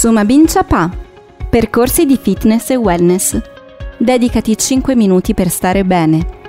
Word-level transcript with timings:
Suma 0.00 0.24
Bincia 0.24 0.64
Pa. 0.64 0.88
Percorsi 1.50 2.06
di 2.06 2.16
fitness 2.16 2.70
e 2.70 2.76
wellness. 2.76 3.38
Dedicati 3.98 4.56
5 4.56 4.96
minuti 4.96 5.34
per 5.34 5.50
stare 5.50 5.84
bene. 5.84 6.39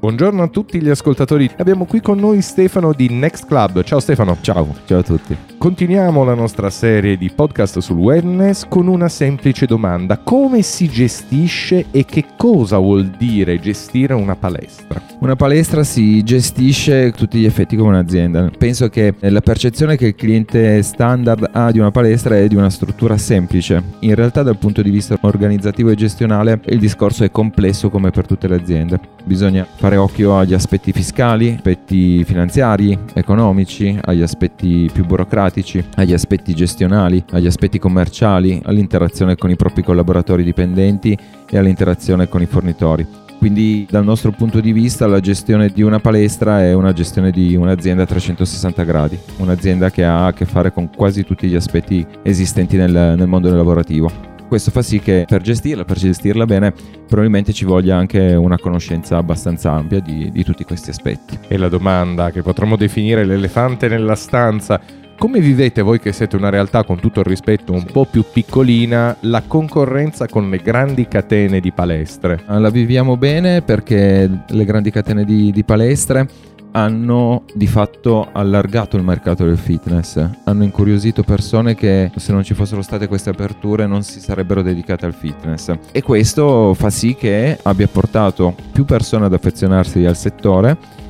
Buongiorno 0.00 0.44
a 0.44 0.46
tutti 0.46 0.80
gli 0.80 0.88
ascoltatori. 0.88 1.50
Abbiamo 1.56 1.84
qui 1.84 2.00
con 2.00 2.20
noi 2.20 2.40
Stefano 2.40 2.92
di 2.92 3.08
Next 3.08 3.46
Club. 3.46 3.82
Ciao 3.82 3.98
Stefano. 3.98 4.38
Ciao, 4.40 4.72
ciao 4.86 5.00
a 5.00 5.02
tutti. 5.02 5.36
Continuiamo 5.58 6.22
la 6.22 6.34
nostra 6.34 6.70
serie 6.70 7.16
di 7.16 7.32
podcast 7.34 7.80
sul 7.80 7.96
wellness 7.96 8.64
con 8.68 8.86
una 8.86 9.08
semplice 9.08 9.66
domanda. 9.66 10.18
Come 10.18 10.62
si 10.62 10.88
gestisce 10.88 11.86
e 11.90 12.04
che 12.04 12.26
cosa 12.36 12.78
vuol 12.78 13.06
dire 13.18 13.58
gestire 13.58 14.14
una 14.14 14.36
palestra? 14.36 15.02
Una 15.18 15.34
palestra 15.34 15.82
si 15.82 16.22
gestisce 16.22 17.06
a 17.06 17.10
tutti 17.10 17.40
gli 17.40 17.44
effetti 17.44 17.74
come 17.74 17.88
un'azienda. 17.88 18.52
Penso 18.56 18.88
che 18.88 19.14
la 19.18 19.40
percezione 19.40 19.96
che 19.96 20.06
il 20.06 20.14
cliente 20.14 20.80
standard 20.84 21.50
ha 21.50 21.72
di 21.72 21.80
una 21.80 21.90
palestra 21.90 22.36
è 22.36 22.46
di 22.46 22.54
una 22.54 22.70
struttura 22.70 23.18
semplice. 23.18 23.82
In 23.98 24.14
realtà 24.14 24.44
dal 24.44 24.58
punto 24.58 24.80
di 24.80 24.90
vista 24.90 25.18
organizzativo 25.22 25.90
e 25.90 25.96
gestionale 25.96 26.60
il 26.66 26.78
discorso 26.78 27.24
è 27.24 27.32
complesso 27.32 27.90
come 27.90 28.12
per 28.12 28.28
tutte 28.28 28.46
le 28.46 28.54
aziende. 28.54 29.00
Bisogna 29.24 29.66
fare 29.74 29.87
occhio 29.96 30.38
agli 30.38 30.54
aspetti 30.54 30.92
fiscali, 30.92 31.54
aspetti 31.56 32.24
finanziari, 32.24 32.98
economici, 33.14 33.98
agli 34.04 34.22
aspetti 34.22 34.90
più 34.92 35.04
burocratici, 35.04 35.84
agli 35.96 36.12
aspetti 36.12 36.54
gestionali, 36.54 37.24
agli 37.30 37.46
aspetti 37.46 37.78
commerciali, 37.78 38.60
all'interazione 38.64 39.36
con 39.36 39.50
i 39.50 39.56
propri 39.56 39.82
collaboratori 39.82 40.42
dipendenti 40.42 41.16
e 41.48 41.58
all'interazione 41.58 42.28
con 42.28 42.42
i 42.42 42.46
fornitori. 42.46 43.06
Quindi 43.38 43.86
dal 43.88 44.04
nostro 44.04 44.32
punto 44.32 44.60
di 44.60 44.72
vista 44.72 45.06
la 45.06 45.20
gestione 45.20 45.68
di 45.68 45.82
una 45.82 46.00
palestra 46.00 46.60
è 46.60 46.72
una 46.72 46.92
gestione 46.92 47.30
di 47.30 47.54
un'azienda 47.54 48.02
a 48.02 48.06
360 48.06 48.82
gradi, 48.82 49.18
un'azienda 49.36 49.90
che 49.90 50.04
ha 50.04 50.26
a 50.26 50.32
che 50.32 50.44
fare 50.44 50.72
con 50.72 50.90
quasi 50.94 51.24
tutti 51.24 51.46
gli 51.46 51.54
aspetti 51.54 52.04
esistenti 52.22 52.76
nel, 52.76 53.14
nel 53.16 53.28
mondo 53.28 53.54
lavorativo. 53.54 54.27
Questo 54.48 54.70
fa 54.70 54.80
sì 54.80 54.98
che 54.98 55.26
per 55.28 55.42
gestirla, 55.42 55.84
per 55.84 55.98
gestirla 55.98 56.46
bene, 56.46 56.72
probabilmente 57.06 57.52
ci 57.52 57.66
voglia 57.66 57.96
anche 57.96 58.32
una 58.32 58.58
conoscenza 58.58 59.18
abbastanza 59.18 59.72
ampia 59.72 60.00
di, 60.00 60.30
di 60.32 60.42
tutti 60.42 60.64
questi 60.64 60.88
aspetti. 60.88 61.38
E 61.48 61.58
la 61.58 61.68
domanda 61.68 62.30
che 62.30 62.40
potremmo 62.40 62.76
definire 62.76 63.26
l'elefante 63.26 63.88
nella 63.88 64.14
stanza 64.14 64.80
come 65.18 65.40
vivete 65.40 65.82
voi 65.82 65.98
che 65.98 66.12
siete 66.12 66.36
una 66.36 66.48
realtà 66.48 66.84
con 66.84 67.00
tutto 67.00 67.18
il 67.20 67.26
rispetto 67.26 67.72
un 67.72 67.84
po' 67.84 68.04
più 68.04 68.24
piccolina 68.32 69.16
la 69.22 69.42
concorrenza 69.44 70.28
con 70.28 70.48
le 70.48 70.58
grandi 70.58 71.08
catene 71.08 71.58
di 71.58 71.72
palestre? 71.72 72.40
La 72.46 72.70
viviamo 72.70 73.16
bene 73.16 73.62
perché 73.62 74.30
le 74.46 74.64
grandi 74.64 74.92
catene 74.92 75.24
di, 75.24 75.50
di 75.50 75.64
palestre 75.64 76.28
hanno 76.72 77.44
di 77.54 77.66
fatto 77.66 78.28
allargato 78.32 78.96
il 78.96 79.02
mercato 79.02 79.44
del 79.44 79.56
fitness, 79.56 80.24
hanno 80.44 80.64
incuriosito 80.64 81.22
persone 81.22 81.74
che 81.74 82.10
se 82.16 82.32
non 82.32 82.42
ci 82.42 82.54
fossero 82.54 82.82
state 82.82 83.08
queste 83.08 83.30
aperture 83.30 83.86
non 83.86 84.02
si 84.02 84.20
sarebbero 84.20 84.62
dedicate 84.62 85.06
al 85.06 85.14
fitness. 85.14 85.72
E 85.92 86.02
questo 86.02 86.74
fa 86.74 86.90
sì 86.90 87.14
che 87.14 87.58
abbia 87.62 87.88
portato 87.88 88.54
più 88.72 88.84
persone 88.84 89.26
ad 89.26 89.32
affezionarsi 89.32 90.04
al 90.04 90.16
settore 90.16 91.06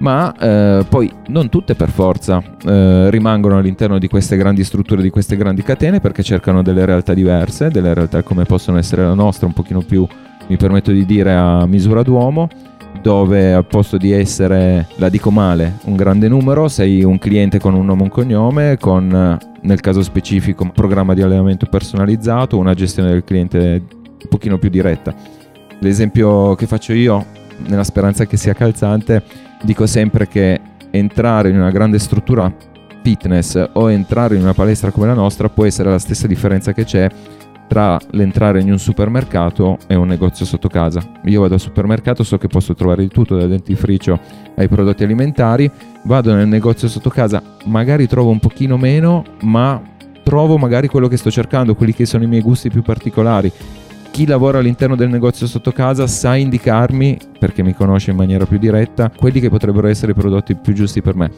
ma 0.00 0.34
eh, 0.38 0.84
poi 0.88 1.12
non 1.28 1.48
tutte 1.48 1.74
per 1.74 1.90
forza 1.90 2.42
eh, 2.64 3.10
rimangono 3.10 3.58
all'interno 3.58 3.98
di 3.98 4.08
queste 4.08 4.36
grandi 4.36 4.64
strutture, 4.64 5.02
di 5.02 5.10
queste 5.10 5.36
grandi 5.36 5.62
catene, 5.62 6.00
perché 6.00 6.22
cercano 6.22 6.62
delle 6.62 6.84
realtà 6.84 7.12
diverse, 7.12 7.68
delle 7.68 7.92
realtà 7.92 8.22
come 8.22 8.44
possono 8.44 8.78
essere 8.78 9.02
la 9.02 9.14
nostra, 9.14 9.46
un 9.46 9.52
pochino 9.52 9.82
più, 9.82 10.06
mi 10.46 10.56
permetto 10.56 10.90
di 10.90 11.04
dire, 11.04 11.34
a 11.34 11.66
misura 11.66 12.02
d'uomo, 12.02 12.48
dove 13.02 13.52
al 13.52 13.66
posto 13.66 13.96
di 13.96 14.12
essere, 14.12 14.86
la 14.96 15.08
dico 15.08 15.30
male, 15.30 15.78
un 15.84 15.96
grande 15.96 16.28
numero, 16.28 16.68
sei 16.68 17.02
un 17.02 17.18
cliente 17.18 17.58
con 17.58 17.74
un 17.74 17.86
nome 17.86 18.00
e 18.00 18.04
un 18.04 18.10
cognome, 18.10 18.76
con 18.78 19.38
nel 19.62 19.80
caso 19.80 20.02
specifico 20.02 20.62
un 20.62 20.72
programma 20.72 21.14
di 21.14 21.22
allenamento 21.22 21.66
personalizzato, 21.66 22.58
una 22.58 22.74
gestione 22.74 23.10
del 23.10 23.24
cliente 23.24 23.82
un 24.22 24.28
pochino 24.28 24.58
più 24.58 24.68
diretta. 24.68 25.14
L'esempio 25.80 26.54
che 26.54 26.66
faccio 26.66 26.92
io, 26.92 27.24
nella 27.66 27.84
speranza 27.84 28.26
che 28.26 28.36
sia 28.36 28.52
calzante, 28.52 29.22
dico 29.62 29.86
sempre 29.86 30.28
che 30.28 30.60
entrare 30.90 31.50
in 31.50 31.56
una 31.56 31.70
grande 31.70 31.98
struttura 31.98 32.52
fitness 33.02 33.70
o 33.72 33.90
entrare 33.90 34.36
in 34.36 34.42
una 34.42 34.52
palestra 34.52 34.90
come 34.90 35.06
la 35.06 35.14
nostra 35.14 35.48
può 35.48 35.64
essere 35.64 35.90
la 35.90 35.98
stessa 35.98 36.26
differenza 36.26 36.72
che 36.72 36.84
c'è 36.84 37.08
tra 37.70 38.00
l'entrare 38.10 38.60
in 38.60 38.68
un 38.68 38.80
supermercato 38.80 39.78
e 39.86 39.94
un 39.94 40.08
negozio 40.08 40.44
sotto 40.44 40.66
casa. 40.66 41.00
Io 41.26 41.40
vado 41.40 41.54
al 41.54 41.60
supermercato, 41.60 42.24
so 42.24 42.36
che 42.36 42.48
posso 42.48 42.74
trovare 42.74 43.02
di 43.02 43.08
tutto, 43.08 43.36
dal 43.36 43.48
dentifricio 43.48 44.18
ai 44.56 44.66
prodotti 44.66 45.04
alimentari, 45.04 45.70
vado 46.02 46.34
nel 46.34 46.48
negozio 46.48 46.88
sotto 46.88 47.10
casa, 47.10 47.40
magari 47.66 48.08
trovo 48.08 48.30
un 48.30 48.40
pochino 48.40 48.76
meno, 48.76 49.22
ma 49.42 49.80
trovo 50.24 50.58
magari 50.58 50.88
quello 50.88 51.06
che 51.06 51.16
sto 51.16 51.30
cercando, 51.30 51.76
quelli 51.76 51.94
che 51.94 52.06
sono 52.06 52.24
i 52.24 52.26
miei 52.26 52.42
gusti 52.42 52.70
più 52.70 52.82
particolari 52.82 53.52
chi 54.10 54.26
lavora 54.26 54.58
all'interno 54.58 54.96
del 54.96 55.08
negozio 55.08 55.46
sotto 55.46 55.70
casa 55.70 56.08
sa 56.08 56.34
indicarmi, 56.34 57.16
perché 57.38 57.62
mi 57.62 57.72
conosce 57.72 58.10
in 58.10 58.16
maniera 58.16 58.44
più 58.44 58.58
diretta, 58.58 59.08
quelli 59.16 59.38
che 59.38 59.48
potrebbero 59.48 59.86
essere 59.86 60.10
i 60.10 60.16
prodotti 60.16 60.56
più 60.56 60.72
giusti 60.72 61.00
per 61.00 61.14
me. 61.14 61.30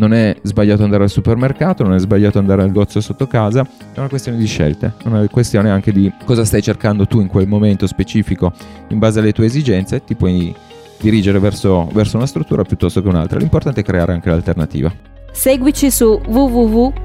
Non 0.00 0.14
è 0.14 0.34
sbagliato 0.40 0.82
andare 0.82 1.02
al 1.02 1.10
supermercato, 1.10 1.82
non 1.82 1.92
è 1.92 1.98
sbagliato 1.98 2.38
andare 2.38 2.62
al 2.62 2.68
negozio 2.68 3.02
sotto 3.02 3.26
casa, 3.26 3.60
è 3.92 3.98
una 3.98 4.08
questione 4.08 4.38
di 4.38 4.46
scelte, 4.46 4.94
è 4.96 5.06
una 5.06 5.28
questione 5.28 5.68
anche 5.68 5.92
di 5.92 6.10
cosa 6.24 6.46
stai 6.46 6.62
cercando 6.62 7.06
tu 7.06 7.20
in 7.20 7.26
quel 7.26 7.46
momento 7.46 7.86
specifico 7.86 8.50
in 8.88 8.98
base 8.98 9.18
alle 9.18 9.32
tue 9.32 9.44
esigenze, 9.44 10.02
ti 10.02 10.14
puoi 10.14 10.54
dirigere 10.98 11.38
verso, 11.38 11.86
verso 11.92 12.16
una 12.16 12.24
struttura 12.24 12.62
piuttosto 12.62 13.02
che 13.02 13.08
un'altra. 13.08 13.38
L'importante 13.38 13.82
è 13.82 13.84
creare 13.84 14.14
anche 14.14 14.30
l'alternativa. 14.30 14.90
Seguici 15.32 15.90
su 15.90 16.18
www.mboom.it 16.26 16.98